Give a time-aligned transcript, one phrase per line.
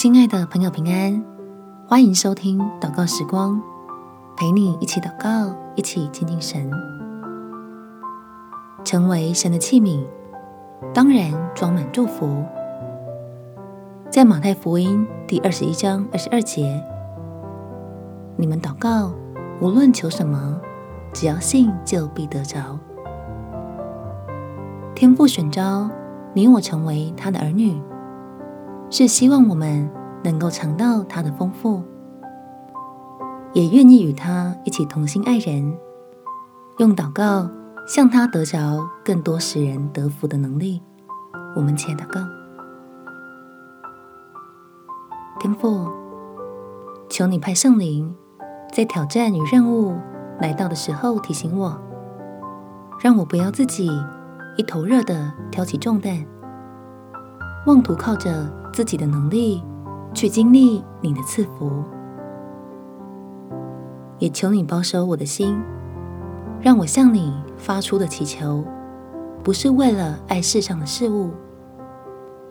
[0.00, 1.22] 亲爱的朋友，平安，
[1.86, 3.60] 欢迎收听祷告时光，
[4.34, 6.70] 陪你一起祷告，一起亲近神，
[8.82, 10.02] 成为神的器皿，
[10.94, 12.42] 当然装满祝福。
[14.08, 16.82] 在马太福音第二十一章二十二节，
[18.38, 19.12] 你们祷告，
[19.60, 20.58] 无论求什么，
[21.12, 22.78] 只要信，就必得着。
[24.94, 25.90] 天父选召
[26.32, 27.78] 你我成为他的儿女。
[28.92, 29.88] 是希望我们
[30.24, 31.80] 能够尝到他的丰富，
[33.52, 35.78] 也愿意与他一起同心爱人，
[36.78, 37.48] 用祷告
[37.86, 40.82] 向他得着更多使人得福的能力。
[41.54, 42.20] 我们且祷告：
[45.38, 45.88] 天父，
[47.08, 48.12] 求你派圣灵
[48.72, 49.96] 在挑战与任务
[50.40, 51.80] 来到的时候提醒我，
[53.00, 53.88] 让我不要自己
[54.56, 56.26] 一头热的挑起重担，
[57.66, 58.59] 妄图靠着。
[58.72, 59.62] 自己的能力
[60.14, 61.70] 去经历你的赐福，
[64.18, 65.60] 也求你保守我的心，
[66.60, 68.64] 让我向你发出的祈求，
[69.42, 71.30] 不是为了爱世上的事物，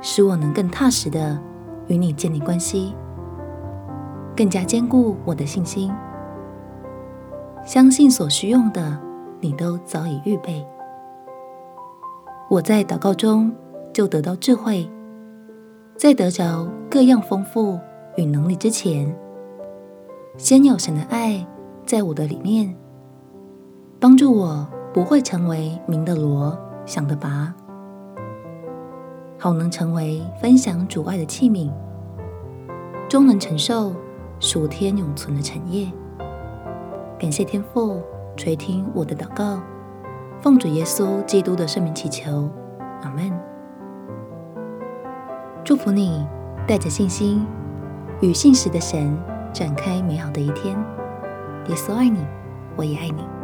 [0.00, 1.38] 使我能更踏实的
[1.86, 2.94] 与你建立关系，
[4.36, 5.92] 更加坚固我的信心，
[7.64, 8.98] 相信所需用的
[9.40, 10.66] 你都早已预备，
[12.48, 13.52] 我在祷告中
[13.92, 14.90] 就得到智慧。
[16.00, 17.78] 在得着各样丰富
[18.16, 19.14] 与能力之前，
[20.38, 21.46] 先有神的爱
[21.84, 22.74] 在我的里面，
[24.00, 27.54] 帮助我不会成为鸣的锣、响的拔，
[29.38, 31.70] 好能成为分享主爱的器皿，
[33.06, 33.94] 终能承受
[34.38, 35.86] 属天永存的产业。
[37.18, 38.00] 感谢天父
[38.38, 39.60] 垂听我的祷告，
[40.40, 42.48] 奉主耶稣基督的圣名祈求，
[43.02, 43.30] 阿门。
[45.70, 46.26] 祝福你，
[46.66, 47.46] 带着信心
[48.20, 49.16] 与信实的神
[49.52, 50.76] 展开美好的一天。
[51.68, 52.18] 耶稣爱你，
[52.74, 53.39] 我也爱你。